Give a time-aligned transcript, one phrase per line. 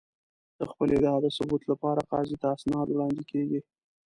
[0.59, 3.59] د خپلې ادعا د ثبوت لپاره قاضي ته اسناد وړاندې کېږي.